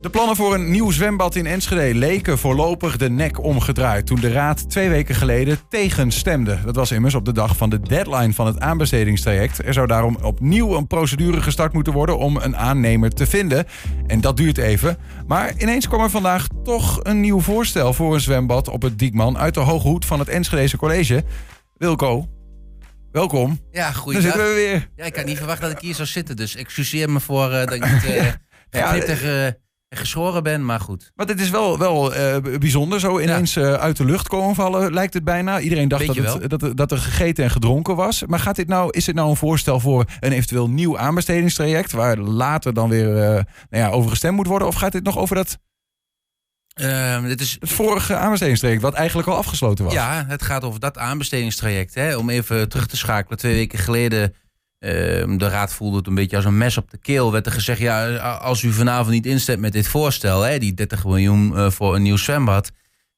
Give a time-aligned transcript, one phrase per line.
[0.00, 4.32] De plannen voor een nieuw zwembad in Enschede leken voorlopig de nek omgedraaid toen de
[4.32, 6.58] raad twee weken geleden tegenstemde.
[6.64, 9.64] Dat was immers op de dag van de deadline van het aanbestedingstraject.
[9.64, 13.66] Er zou daarom opnieuw een procedure gestart moeten worden om een aannemer te vinden.
[14.06, 14.98] En dat duurt even.
[15.26, 19.38] Maar ineens kwam er vandaag toch een nieuw voorstel voor een zwembad op het Diekman
[19.38, 21.24] uit de hoge hoed van het Enschedese college.
[21.76, 22.28] Wilco,
[23.12, 23.60] welkom.
[23.70, 24.32] Ja, goeiedag.
[24.32, 24.90] zitten we weer.
[24.96, 27.66] Ja, ik had niet verwacht dat ik hier zou zitten, dus excuseer me voor eh,
[27.66, 28.02] dat ik niet
[28.70, 28.94] Ja,
[29.90, 31.10] geschoren ben, maar goed.
[31.14, 33.00] Maar dit is wel, wel eh, bijzonder.
[33.00, 35.60] Zo ineens eh, uit de lucht komen vallen, lijkt het bijna.
[35.60, 38.22] Iedereen dacht dat, het, dat, er- dat er gegeten en gedronken was.
[38.26, 41.92] Maar gaat dit nou, is dit nou een voorstel voor een eventueel nieuw aanbestedingstraject...
[41.92, 44.68] waar later dan weer eh, nou ja, over gestemd moet worden?
[44.68, 45.58] Of gaat dit nog over dat,
[46.74, 48.82] Ehm, dit is, het vorige aanbestedingstraject...
[48.82, 49.92] wat eigenlijk al afgesloten was?
[49.94, 51.94] ja, het gaat over dat aanbestedingstraject.
[51.94, 52.16] Hè?
[52.16, 53.38] Om even terug te schakelen.
[53.38, 54.34] Twee weken geleden,
[54.78, 57.32] ehm, de raad voelde het een beetje als een mes op de keel.
[57.32, 60.42] Werd er gezegd, ja, als u vanavond niet instemt met dit voorstel...
[60.42, 62.70] Hè, die 30 miljoen eh, voor een nieuw zwembad...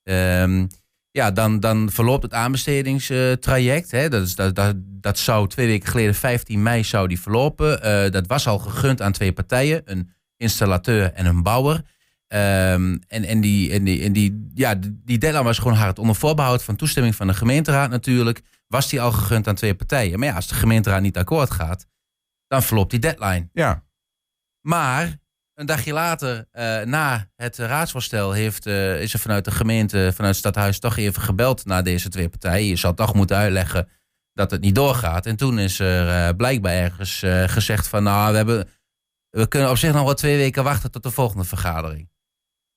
[0.02, 0.66] ehm,
[1.10, 3.90] ja, dan, dan verloopt het aanbestedingstraject.
[3.90, 4.08] Hè.
[4.08, 7.82] Dat, is, dat, dat, dat zou twee weken geleden, 15 mei, zou die verlopen.
[7.82, 11.82] Eh, dat was al gegund aan twee partijen, een installateur en een bouwer.
[12.26, 14.74] Ehm, en, en, die, en, die, en die, ja,
[15.04, 15.98] die deadline was gewoon hard.
[15.98, 18.40] Onder voorbehoud van toestemming van de gemeenteraad natuurlijk,
[18.70, 20.18] was die al gegund aan twee partijen.
[20.18, 21.86] Maar ja, als de gemeenteraad niet akkoord gaat,
[22.46, 23.48] dan verloopt die deadline.
[23.52, 23.84] Ja.
[24.60, 25.18] Maar
[25.54, 30.36] een dagje later, eh, na het raadsvoorstel, heeft, eh, is er vanuit de gemeente, vanuit
[30.36, 32.66] het stadhuis, toch even gebeld naar deze twee partijen.
[32.66, 33.88] Je zal toch moeten uitleggen
[34.32, 35.26] dat het niet doorgaat.
[35.26, 38.68] En toen is er eh, blijkbaar ergens gezegd van, nou, we, hebben,
[39.30, 42.10] we kunnen op zich nog wel twee weken wachten tot de volgende vergadering.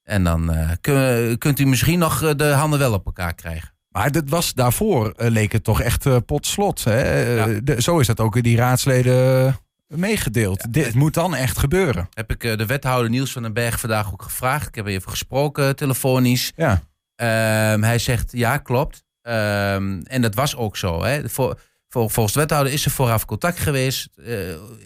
[0.03, 3.72] En dan kun- kunt u misschien nog de handen wel op elkaar krijgen.
[3.93, 6.83] Maar dat was daarvoor, eh, leek het toch echt eh, potslot.
[6.83, 7.01] Hè?
[7.01, 7.59] Eh, Ja.
[7.63, 9.55] de- zo is dat ook die raadsleden
[9.87, 10.73] meegedeeld.
[10.73, 12.09] Dit moet dan echt gebeuren.
[12.13, 14.67] Heb ik de wethouder Niels van den Berg vandaag ook gevraagd.
[14.67, 16.51] Ik heb even gesproken, telefonisch.
[16.55, 16.81] Ja.
[17.15, 19.03] Ehm, hij zegt ja, klopt.
[19.21, 21.03] Ehm, en dat was ook zo.
[21.03, 21.29] Hè.
[21.29, 24.09] Voor, voor, volgens de wethouder is er vooraf contact geweest.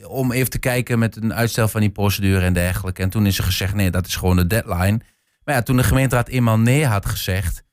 [0.07, 3.01] om even te kijken met een uitstel van die procedure en dergelijke.
[3.01, 5.00] En toen is er gezegd: nee, dat is gewoon de deadline.
[5.44, 7.63] Maar ja, toen de gemeenteraad eenmaal nee had gezegd.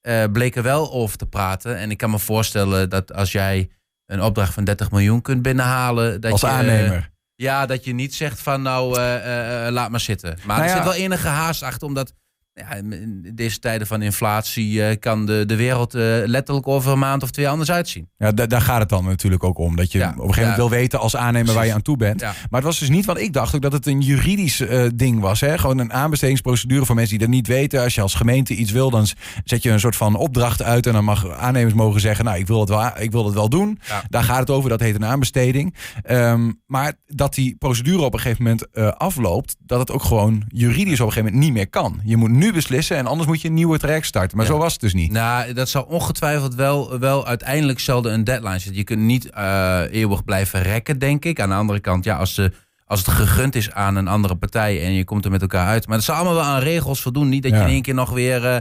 [0.00, 1.76] Eh, bleek er wel over te praten.
[1.76, 3.70] En ik kan me voorstellen dat als jij
[4.06, 6.20] een opdracht van 30 miljoen kunt binnenhalen.
[6.20, 7.10] Dat Als je, eh, aannemer.
[7.34, 10.38] ja, dat je niet zegt van nou, eh, eh, eh, laat maar zitten.
[10.44, 10.74] Maar Nou er ja.
[10.74, 12.12] zit wel enige haast achter, omdat
[12.58, 16.98] ja, in deze tijden van inflatie eh, kan de, de wereld eh, letterlijk over een
[16.98, 18.08] maand of twee anders uitzien.
[18.18, 19.76] Ja, da- daar gaat het dan natuurlijk ook om.
[19.76, 20.68] Dat je Ja, op een gegeven moment ja.
[20.68, 22.20] wil weten als aannemer waar je aan toe bent.
[22.20, 25.20] Maar het was dus niet, want ik dacht ook dat het een juridisch eh, ding
[25.20, 25.40] was.
[25.40, 25.58] Hè?
[25.58, 27.82] Gewoon een aanbestedingsprocedure voor mensen die dat niet weten.
[27.82, 29.06] Als je als gemeente iets wil, dan
[29.44, 30.86] zet je een soort van opdracht uit.
[30.86, 33.48] En dan mag aannemers mogen zeggen, nou, ik wil het wel, ik wil het wel
[33.48, 33.78] doen.
[34.08, 35.74] Daar gaat het over, dat heet een aanbesteding.
[36.02, 41.00] Ehm, maar dat die procedure op een gegeven moment afloopt, dat het ook gewoon juridisch
[41.00, 42.00] op een gegeven moment niet meer kan.
[42.04, 44.36] Je moet nu beslissen en anders moet je een nieuwe traject starten.
[44.36, 44.52] Maar Ja.
[44.52, 45.12] zo was het dus niet.
[45.12, 48.76] Nou, dat zal ongetwijfeld wel, wel uiteindelijk zelden een deadline zitten.
[48.76, 51.40] Je kunt niet eh, eeuwig blijven rekken, denk ik.
[51.40, 52.52] Aan de andere kant, ja, als, de,
[52.86, 55.86] als het gegund is aan een andere partij en je komt er met elkaar uit.
[55.86, 57.28] Maar dat zal allemaal wel aan regels voldoen.
[57.28, 57.58] Niet dat Ja.
[57.58, 58.56] je in één keer nog weer eh,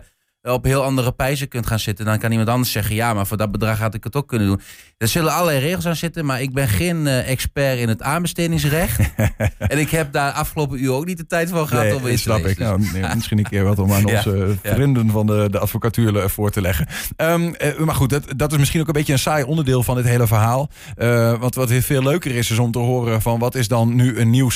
[0.54, 2.06] op heel andere pijzen kunt gaan zitten.
[2.06, 4.48] Dan kan iemand anders zeggen, ja, maar voor dat bedrag had ik het ook kunnen
[4.48, 4.62] doen.
[4.98, 9.00] Er zullen allerlei regels aan zitten, maar ik ben geen eh, expert in het aanbestedingsrecht.
[9.58, 12.16] en ik heb daar afgelopen uur ook niet de tijd voor gehad om Nee, in
[12.16, 12.52] te snap lezen.
[12.52, 12.58] ik.
[12.58, 14.74] Nou, nee, misschien een keer wat om aan onze ja.
[14.74, 16.88] vrienden van de, de advocatuur voor te leggen.
[17.16, 19.96] Ehm, eh, maar goed, dat, dat is misschien ook een beetje een saai onderdeel van
[19.96, 20.70] dit hele verhaal.
[20.96, 24.18] Eh, want wat veel leuker is, is om te horen van wat is dan nu
[24.20, 24.50] een nieuw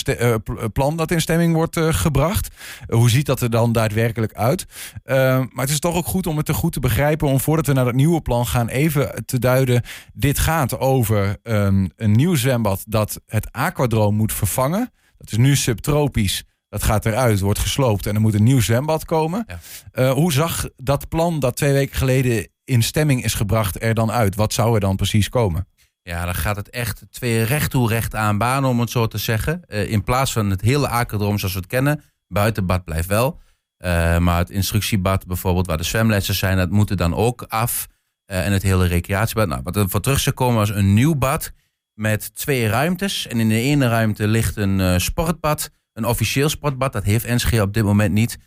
[0.74, 2.48] plan dat in stemming wordt gebracht.
[2.88, 4.66] Hoe ziet dat er dan daadwerkelijk uit?
[5.04, 7.68] Ehm, maar het is toch ook goed om het te goed te begrijpen, om voordat
[7.68, 9.84] we naar dat nieuwe plan gaan, even te duiden.
[10.14, 14.92] Dit gaat over ehm, een nieuw zwembad dat het aquadroom moet vervangen.
[15.18, 16.44] Dat is nu subtropisch.
[16.70, 19.46] Dat gaat eruit, wordt gesloopt en er moet een nieuw zwembad komen.
[19.48, 19.60] Ja.
[19.92, 24.12] Eh, hoe zag dat plan dat twee weken geleden in stemming is gebracht er dan
[24.12, 24.36] uit?
[24.36, 25.68] Wat zou er dan precies komen?
[26.04, 29.18] Ja, dan gaat het echt twee recht toe recht aan banen, om het zo te
[29.18, 29.66] zeggen.
[29.66, 33.40] Eh, in plaats van het hele akerdroom zoals we het kennen, buitenbad blijft wel.
[33.82, 37.88] Eh, maar het instructiebad bijvoorbeeld, waar de zwemlessen zijn, dat moet er dan ook af.
[38.26, 39.48] Eh, en het hele recreatiebad.
[39.48, 41.52] Nou, wat er voor terug zou komen was een nieuw bad
[41.94, 43.28] met twee ruimtes.
[43.28, 46.94] En in de ene ruimte ligt een eh, sportbad, een officieel sportbad.
[46.94, 48.38] Dat heeft Enschede op dit moment niet.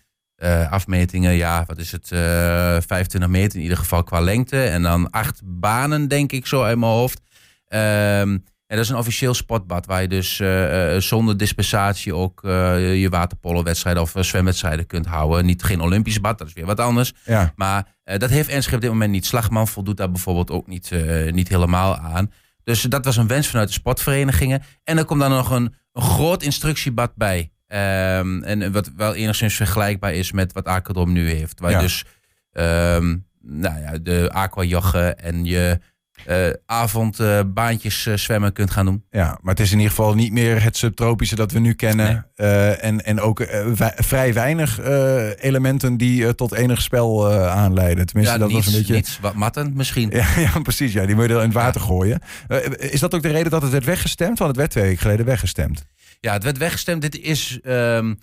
[0.70, 2.12] Afmetingen, ja, wat is het?
[2.12, 4.64] eh 25 meter in ieder geval qua lengte.
[4.64, 7.20] En dan acht banen, denk ik zo uit mijn hoofd.
[7.66, 8.38] Ehm,
[8.74, 13.00] en dat is een officieel sportbad waar je dus eh, eh, zonder dispensatie ook eh,
[13.00, 15.46] je waterpolowedstrijden of zwemwedstrijden kunt houden.
[15.46, 17.12] Niet geen Olympisch bad, dat is weer wat anders.
[17.24, 19.26] Ja, Maar dat heeft Enschede op dit moment niet.
[19.26, 20.90] Slagman voldoet daar bijvoorbeeld ook niet,
[21.30, 22.32] niet helemaal aan.
[22.64, 24.62] Dus dat was een wens vanuit de sportverenigingen.
[24.84, 27.52] En er komt dan nog een, een groot instructiebad bij.
[27.66, 31.60] Ehm, en wat wel enigszins vergelijkbaar is met wat Aquadrom nu heeft.
[31.60, 31.80] Waar Ja.
[31.80, 32.04] dus
[32.52, 35.78] ehm, nou ja, de aquajoggen en je
[36.24, 39.04] eh, avondbaantjes eh, zwemmen kunt gaan doen.
[39.10, 42.26] Ja, maar het is in ieder geval niet meer het subtropische dat we nu kennen.
[42.34, 47.46] Eh, en, en ook eh, vrij weinig eh, elementen die eh, tot enig spel eh,
[47.50, 48.06] aanleiden.
[48.06, 48.94] Tenminste, ja, dat niets, was een beetje.
[48.94, 50.10] niets wat mattend misschien.
[50.10, 50.92] Ja, ja, precies.
[50.92, 52.20] Ja, die moet je dan in het water gooien.
[52.48, 52.58] Eh,
[52.92, 54.38] is dat ook de reden dat het werd weggestemd?
[54.38, 55.84] Want het werd twee weken geleden weggestemd.
[56.20, 57.02] Ja, het werd weggestemd.
[57.02, 58.14] Dit is ehm,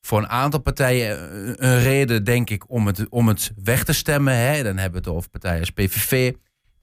[0.00, 3.92] voor een aantal partijen eh, een reden, denk ik, om het, om het weg te
[3.92, 4.34] stemmen.
[4.36, 4.62] Hè.
[4.62, 6.32] Dan hebben we het over partijen als PVV.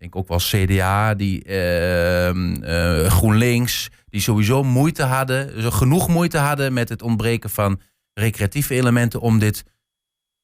[0.06, 6.08] Ik denk ook wel CDA, die, ehm, eh, GroenLinks, die sowieso moeite hadden, zo genoeg
[6.08, 7.82] moeite hadden met het ontbreken van
[8.14, 9.64] recreatieve elementen om dit,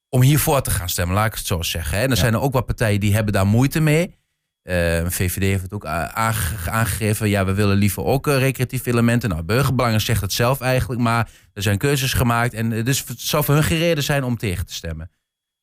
[0.08, 1.98] om hiervoor te gaan stemmen, laat ik het zo zeggen.
[1.98, 2.14] En er Ja.
[2.16, 4.14] zijn er ook wat partijen die hebben daar moeite mee.
[4.62, 7.28] Eh, VVD heeft het ook aangegeven.
[7.28, 9.28] Ja, we willen liever ook eh, recreatieve elementen.
[9.28, 11.00] Nou, Burgerbelangen zegt het zelf eigenlijk.
[11.00, 12.54] Maar er zijn keuzes gemaakt.
[12.54, 15.10] En eh, dus het zou voor hun geen reden zijn om tegen te stemmen.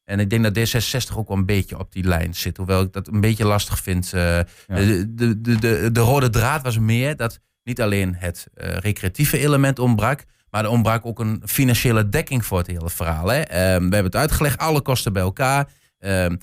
[0.10, 2.58] En ik denk dat D66 ook wel een beetje op die lijn zit.
[2.58, 4.14] Hoewel ik dat een beetje lastig vind.
[4.14, 8.78] Eh, de, de, de, de, de rode draad was meer dat niet alleen het eh,
[8.78, 10.24] recreatieve element ontbrak.
[10.50, 13.28] Maar er ontbrak ook een financiële dekking voor het hele verhaal.
[13.28, 13.40] Hè.
[13.40, 15.70] Ehm, we hebben het uitgelegd, alle kosten bij elkaar.
[16.00, 16.36] Ehm,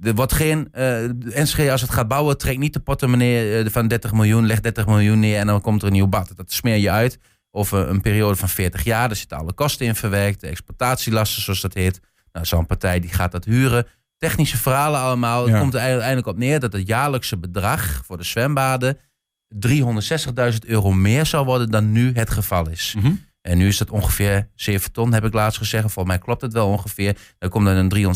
[0.00, 4.12] er wordt geen, eh NSG als het gaat bouwen, trekt niet de portemonnee van 30
[4.12, 6.32] miljoen, legt 30 miljoen neer en dan komt er een nieuw bad.
[6.36, 7.18] Dat smeer je uit
[7.50, 9.08] over een periode van 40 jaar.
[9.08, 12.00] Daar zitten alle kosten in verwerkt, de exploitatielasten zoals dat heet.
[12.32, 13.86] Nou, zo'n partij die gaat dat huren.
[14.16, 15.46] Technische verhalen allemaal.
[15.46, 15.52] Ja.
[15.52, 18.98] Het komt er uiteindelijk op neer dat het jaarlijkse bedrag voor de zwembaden
[19.54, 22.94] 360.000 euro meer zal worden dan nu het geval is.
[22.96, 23.12] Mhm.
[23.40, 25.82] En nu is dat ongeveer 7 ton, heb ik laatst gezegd.
[25.82, 27.16] Volgens mij klopt het wel ongeveer.
[27.38, 28.14] Dan komt er een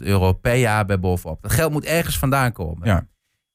[0.00, 1.42] 360.000 euro per jaar bij bovenop.
[1.42, 2.86] Dat geld moet ergens vandaan komen.
[2.88, 3.06] Ja.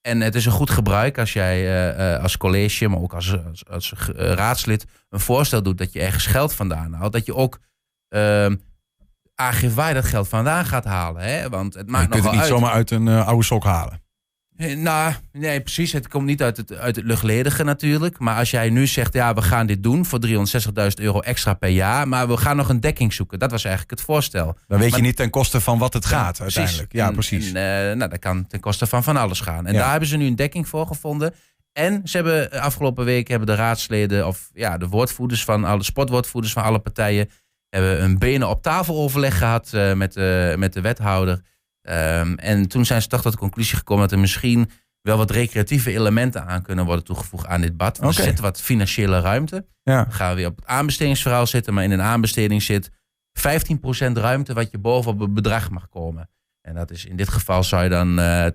[0.01, 3.45] En het is een goed gebruik als jij eh, eh, als college, maar ook als,
[3.45, 7.13] als, als eh, raadslid een voorstel doet dat je ergens geld vandaan haalt.
[7.13, 7.59] Dat je ook
[8.07, 8.55] ehm
[9.49, 11.21] je dat geld vandaan gaat halen.
[11.23, 11.49] Hè?
[11.49, 12.49] Want het je maakt kunt het niet uit.
[12.49, 14.01] zomaar uit een eh, oude sok halen.
[14.55, 15.91] Eh, Nou, nee, precies.
[15.91, 18.19] Het komt niet uit het, uit het luchtledige natuurlijk.
[18.19, 20.33] Maar als jij nu zegt, ja, we gaan dit doen voor 360.000
[20.95, 22.07] euro extra per jaar.
[22.07, 23.39] Maar we gaan nog een dekking zoeken.
[23.39, 24.57] Dat was eigenlijk het voorstel.
[24.67, 26.57] Dan weet je niet ten koste van wat het gaat Precies.
[26.57, 26.93] uiteindelijk.
[26.93, 27.51] Ja, precies.
[27.51, 29.65] En, eh, nou, dat kan ten koste van van alles gaan.
[29.67, 29.79] En Ja.
[29.79, 31.33] daar hebben ze nu een dekking voor gevonden.
[31.73, 36.53] En ze hebben afgelopen week hebben de raadsleden, of ja, de woordvoerders van alle sportwoordvoerders
[36.53, 37.29] van alle partijen,
[37.75, 41.41] hebben een benen op tafel overleg gehad eh, met, de, met de wethouder.
[41.81, 44.69] Ehm, en toen zijn ze toch tot de conclusie gekomen dat er misschien
[45.01, 47.97] wel wat recreatieve elementen aan kunnen worden toegevoegd aan dit bad.
[47.97, 48.17] Want.
[48.17, 49.65] Er zit wat financiële ruimte.
[49.83, 50.03] ja.
[50.03, 51.73] Dan gaan we weer op het aanbestedingsverhaal zitten.
[51.73, 52.89] Maar in een aanbesteding zit
[53.39, 56.29] 15% ruimte wat je boven op het bedrag mag komen.
[56.61, 58.45] En dat is in dit geval zou je dan eh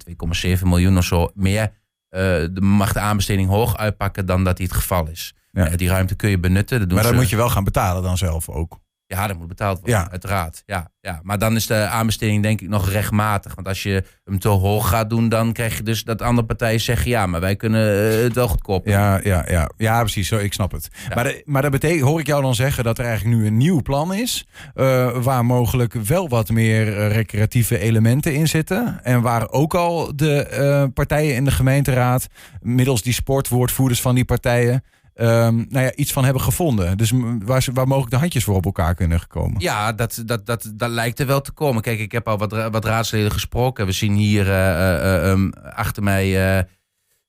[0.56, 1.72] 2,7 miljoen of zo meer.
[2.08, 5.34] eh, de, mag de aanbesteding hoog uitpakken dan dat die het geval is.
[5.52, 5.66] Ja.
[5.68, 6.78] Eh, die ruimte kun je benutten.
[6.78, 8.78] Dat doen Maar dat ze- moet je wel gaan betalen dan zelf ook.
[9.08, 10.10] Ja, dat moet betaald worden, Ja.
[10.10, 10.62] uiteraard.
[10.66, 11.20] Ja, ja.
[11.22, 13.54] Maar dan is de aanbesteding denk ik nog rechtmatig.
[13.54, 16.80] Want als je hem te hoog gaat doen, dan krijg je dus dat andere partijen
[16.80, 17.10] zeggen...
[17.10, 19.70] ja, maar wij kunnen eh, het wel goedkoper Ja, ja, ja.
[19.76, 20.28] ja precies.
[20.28, 20.88] Zo, ik snap het.
[21.08, 21.14] Ja.
[21.14, 23.56] Maar, de- maar dat betekent, hoor ik jou dan zeggen dat er eigenlijk nu een
[23.56, 24.46] nieuw plan is.
[24.74, 29.00] eh, waar mogelijk wel wat meer eh, recreatieve elementen in zitten.
[29.02, 32.26] En waar ook al de eh, partijen in de gemeenteraad,
[32.60, 34.84] middels die sportwoordvoerders van die partijen.
[35.16, 36.96] Ehm, nou ja, iets van hebben gevonden.
[36.96, 37.12] Dus
[37.44, 39.60] waar, waar mogelijk de handjes voor op elkaar kunnen komen.
[39.60, 41.82] Ja, dat, dat, dat, dat lijkt er wel te komen.
[41.82, 43.86] Kijk, ik heb al wat, wat raadsleden gesproken.
[43.86, 46.30] We zien hier eh, eh, eh, um, achter mij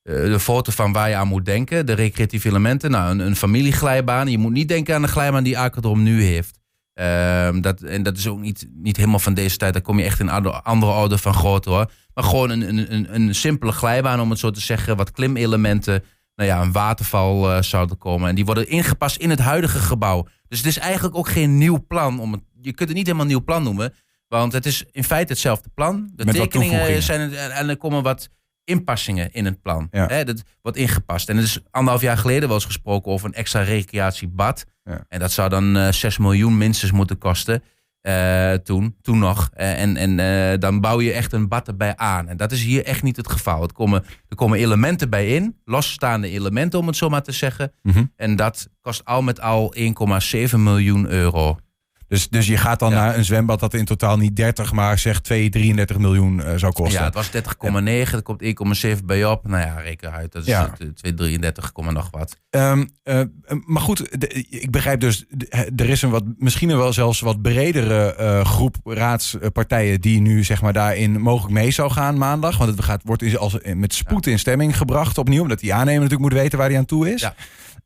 [0.02, 1.86] de foto van waar je aan moet denken.
[1.86, 2.90] De recreatieve elementen.
[2.90, 4.30] Nou, een, een familieglijbaan.
[4.30, 6.58] Je moet niet denken aan de glijbaan die Aquadrom nu heeft.
[6.98, 9.72] Ehm, dat, en dat is ook niet, niet helemaal van deze tijd.
[9.72, 11.90] Daar kom je echt in andere, andere orde van grootte hoor.
[12.14, 14.96] Maar gewoon een, een, een, een simpele glijbaan, om het zo te zeggen.
[14.96, 16.04] Wat klimelementen.
[16.38, 18.28] Nou ja, een waterval eh, zou er komen.
[18.28, 20.26] En die worden ingepast in het huidige gebouw.
[20.48, 22.20] Dus het is eigenlijk ook geen nieuw plan.
[22.20, 23.94] Om het, je kunt het niet helemaal nieuw plan noemen.
[24.28, 26.10] Want het is in feite hetzelfde plan.
[26.14, 28.28] De Met tekeningen zijn en er komen wat
[28.64, 29.88] inpassingen in het plan.
[29.90, 30.06] Ja.
[30.06, 31.28] Hè, dat wordt ingepast.
[31.28, 34.64] En het is anderhalf jaar geleden wel eens gesproken over een extra recreatiebad.
[34.84, 35.04] Ja.
[35.08, 37.62] En dat zou dan eh 6 miljoen minstens moeten kosten.
[38.00, 39.50] Eh, toen, toen nog.
[39.52, 42.28] Eh, en en eh, dan bouw je echt een bad erbij aan.
[42.28, 43.62] En dat is hier echt niet het geval.
[43.62, 45.56] Het komen, er komen elementen bij in.
[45.64, 47.72] Losstaande elementen, om het zo maar te zeggen.
[47.82, 48.04] Mhm.
[48.16, 51.58] En dat kost al met al 1,7 miljoen euro.
[52.08, 52.96] Dus, dus je gaat dan Ja.
[53.04, 56.72] naar een zwembad dat in totaal niet 30, maar zeg 2, 33 miljoen eh, zou
[56.72, 56.98] kosten.
[56.98, 58.16] Ja, het was 30,9.
[58.16, 59.46] Er komt 1,7 bij op.
[59.48, 60.32] Nou ja, reken uit.
[60.32, 60.60] Dat is Ja.
[60.62, 62.36] het, eh, 233, nog wat.
[62.50, 63.20] Ehm, eh,
[63.66, 67.42] maar goed, de- ik begrijp dus, de- er is een wat, misschien wel zelfs wat
[67.42, 72.58] bredere groep raadspartijen die nu zeg maar daarin mogelijk mee zou gaan maandag.
[72.58, 76.02] Want het gaat, wordt in- als, met spoed in stemming gebracht opnieuw, omdat die aannemer
[76.02, 77.20] natuurlijk moet weten waar hij aan toe is.
[77.20, 77.34] Ja.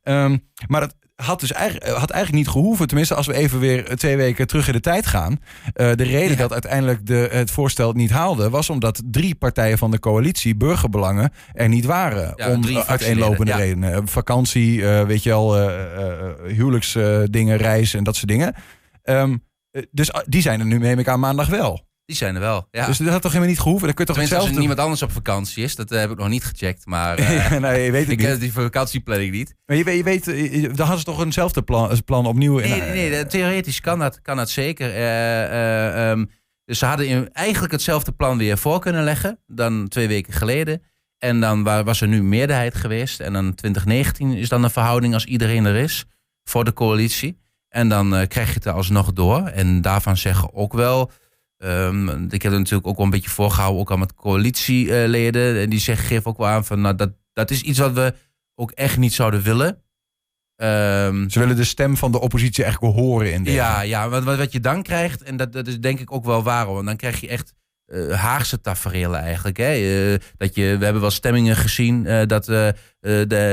[0.03, 0.37] Ehm,
[0.67, 2.87] maar dat had dus eigenlijk, had eigenlijk niet gehoeven.
[2.87, 5.31] Tenminste, als we even weer twee weken terug in de tijd gaan.
[5.31, 5.37] Uh,
[5.73, 6.35] de reden Ja.
[6.35, 11.31] dat uiteindelijk de, het voorstel niet haalde, was omdat drie partijen van de coalitie, burgerbelangen,
[11.53, 12.33] er niet waren.
[12.35, 14.07] Ja, om uiteenlopende redenen.
[14.07, 15.71] Vakantie, uh, weet je wel, uh,
[16.47, 18.55] huwelijksdingen, reizen en dat soort dingen.
[19.03, 19.43] Um,
[19.91, 21.85] dus die zijn er nu, neem ik aan, maandag wel.
[22.13, 22.67] Die zijn er wel.
[22.71, 22.85] Ja.
[22.85, 23.85] Dus dat had toch helemaal niet gehoeven?
[23.85, 26.11] Dan kun je toch Tenminste, als er niemand anders op vakantie is, dat uh, heb
[26.11, 26.85] ik nog niet gecheckt.
[26.85, 28.27] Maar uh, nee, je weet het ik niet.
[28.27, 29.55] ken die vakantieplanning niet.
[29.65, 32.59] Maar je weet, je weet uh, dan hadden ze toch eenzelfde plan, plan opnieuw.
[32.59, 34.95] Nee, nee, nee, theoretisch kan dat, kan dat zeker.
[34.95, 36.29] Uh, um,
[36.65, 40.81] dus ze hadden eigenlijk hetzelfde plan weer voor kunnen leggen dan twee weken geleden.
[41.17, 43.19] En dan was er nu meerderheid geweest.
[43.19, 46.05] En dan 2019 is dan een verhouding als iedereen er is
[46.43, 47.41] voor de coalitie.
[47.69, 49.47] En dan uh, krijg je het er alsnog door.
[49.47, 51.11] En daarvan zeggen ook wel.
[51.65, 55.59] Um, ik heb er natuurlijk ook wel een beetje voorgehouden, ook al met coalitieleden.
[55.59, 58.13] En die zeggen, geven ook wel aan van nou, dat, dat is iets wat we
[58.55, 59.67] ook echt niet zouden willen.
[59.67, 63.43] Um, Ze willen de stem van de oppositie echt wel horen in.
[63.43, 66.43] Ja, ja wat, wat je dan krijgt, en dat, dat is denk ik ook wel
[66.43, 67.53] waar, want dan krijg je echt
[67.87, 69.57] uh, Haagse tafereelen eigenlijk.
[69.57, 69.77] Hè?
[70.11, 72.75] Uh, dat je, we hebben wel stemmingen gezien uh, dat de,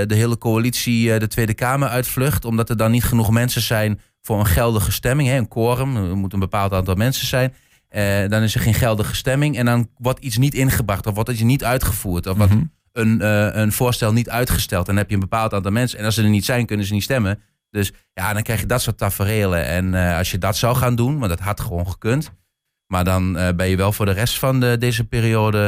[0.06, 4.38] de hele coalitie de Tweede Kamer uitvlucht, omdat er dan niet genoeg mensen zijn voor
[4.38, 5.28] een geldige stemming.
[5.28, 5.36] Hè?
[5.36, 7.54] Een quorum, er moet een bepaald aantal mensen zijn.
[7.96, 11.30] Uh, dan is er geen geldige stemming en dan wordt iets niet ingebracht of wordt
[11.30, 12.62] iets niet uitgevoerd of wordt Mhm.
[12.92, 14.86] een, uh, een voorstel niet uitgesteld.
[14.86, 16.92] Dan heb je een bepaald aantal mensen en als ze er niet zijn, kunnen ze
[16.92, 17.38] niet stemmen.
[17.70, 19.64] Dus ja, dan krijg je dat soort tafereelen.
[19.66, 22.30] En uh, als je dat zou gaan doen, want dat had gewoon gekund.
[22.86, 25.58] Maar dan ben je wel voor de rest van de, deze periode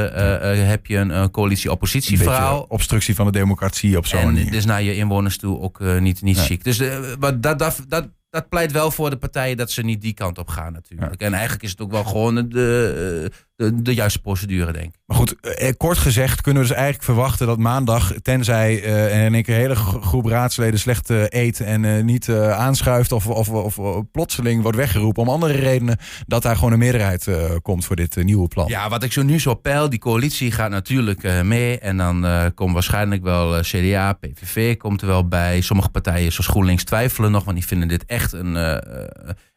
[0.66, 2.64] heb je een coalitie-oppositie verhaal.
[2.68, 4.50] Obstructie van de democratie op zo'n En manier.
[4.50, 6.64] dus naar je inwoners toe ook niet, niet chic.
[6.64, 6.76] Dus
[7.18, 10.48] dat, dat, dat, dat pleit wel voor de partijen dat ze niet die kant op
[10.48, 11.20] gaan natuurlijk.
[11.20, 15.00] En eigenlijk is het ook wel gewoon de, de, de juiste procedure, denk ik.
[15.06, 19.42] Maar goed, eh, kort gezegd kunnen we dus eigenlijk verwachten dat maandag, tenzij uh, een
[19.42, 24.02] keer een hele groep raadsleden slecht uh, eet en uh, niet aanschuift of, of, of,
[24.12, 28.16] plotseling wordt weggeroepen om andere redenen, dat daar gewoon een meerderheid eh, komt voor dit
[28.16, 28.68] nieuwe plan.
[28.68, 32.72] Ja, wat ik zo nu zo peil, die coalitie gaat natuurlijk mee en dan komt
[32.72, 35.60] waarschijnlijk wel CDA, PVV komt er wel bij.
[35.60, 38.56] Sommige partijen zoals GroenLinks twijfelen nog, want die vinden dit echt een...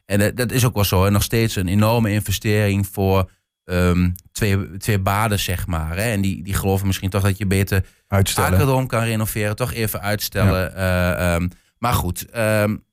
[0.05, 3.29] en dat is ook wel zo, hè, nog steeds een enorme investering voor
[3.65, 5.95] um, twee, twee baden, zeg maar.
[5.95, 6.11] Hè?
[6.11, 7.85] En die, die geloven misschien toch dat je beter.
[8.07, 9.55] Akerdom kan renoveren.
[9.55, 10.71] Toch even uitstellen.
[10.75, 11.29] Ja.
[11.29, 12.83] Uh, um, maar goed, um,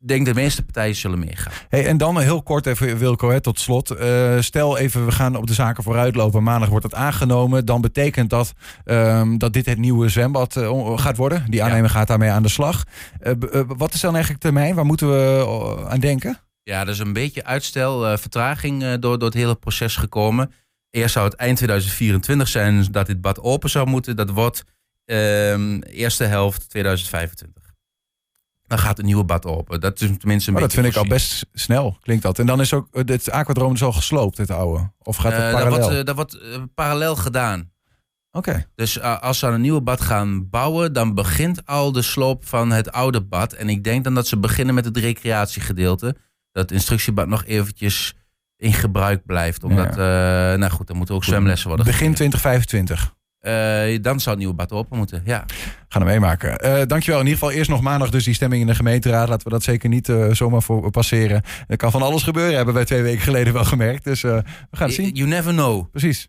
[0.00, 1.52] ik denk de meeste partijen zullen meegaan.
[1.68, 4.00] Hey, en dan heel kort even, Wilco, hè, tot slot.
[4.00, 6.42] Uh, stel even, we gaan op de zaken vooruitlopen.
[6.42, 7.64] Maandag wordt het aangenomen.
[7.64, 8.52] Dan betekent dat
[8.84, 11.44] um, dat dit het nieuwe zwembad uh, gaat worden.
[11.48, 11.96] Die aannemer ja.
[11.96, 12.84] gaat daarmee aan de slag.
[13.22, 13.32] Uh,
[13.66, 14.74] wat is dan eigenlijk termijn?
[14.74, 16.38] Waar moeten we aan denken?
[16.62, 20.52] Ja, er is een beetje uitstel, uh, vertraging uh, door, door het hele proces gekomen.
[20.90, 24.16] Eerst zou het eind 2024 zijn dat dit bad open zou moeten.
[24.16, 24.64] Dat wordt
[25.06, 27.74] uh, eerste helft 2025.
[28.66, 29.80] Dan gaat het nieuwe bad open.
[29.80, 32.38] Dat is tenminste een oh, dat vind ik al best snel, klinkt dat.
[32.38, 34.90] En dan is ook het aquadroom is al gesloopt, het oude.
[34.98, 36.04] Of gaat het Uh, parallel?
[36.04, 37.70] dat wordt, dat wordt parallel gedaan.
[38.30, 38.48] Oké.
[38.48, 38.66] Okay.
[38.74, 42.46] Dus uh, als ze aan een nieuwe bad gaan bouwen, dan begint al de sloop
[42.46, 43.52] van het oude bad.
[43.52, 46.16] En ik denk dan dat ze beginnen met het recreatiegedeelte.
[46.52, 48.14] Dat instructiebad nog eventjes
[48.56, 49.64] in gebruik blijft.
[49.64, 50.52] Omdat, ja.
[50.52, 53.14] uh, nou goed, er moeten ook zwemlessen worden Begin 2025.
[53.40, 55.44] Uh, dan zou het nieuwe bad open moeten, ja.
[55.88, 56.66] Gaan we meemaken.
[56.66, 57.20] Uh, dankjewel.
[57.20, 59.28] In ieder geval eerst nog maandag dus die stemming in de gemeenteraad.
[59.28, 61.42] Laten we dat zeker niet uh, zomaar voor passeren.
[61.66, 64.04] Er kan van alles gebeuren, hebben wij twee weken geleden wel gemerkt.
[64.04, 65.14] Dus we gaan het zien.
[65.14, 65.90] You never know.
[65.90, 66.28] Precies.